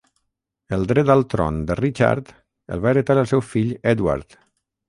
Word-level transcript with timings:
El 0.77 0.85
dret 0.91 1.11
al 1.15 1.21
tron 1.33 1.59
de 1.71 1.77
Richard 1.81 2.33
el 2.77 2.83
va 2.87 2.95
heretar 2.95 3.21
el 3.25 3.31
seu 3.35 3.47
fill 3.53 3.73
Edward. 3.93 4.39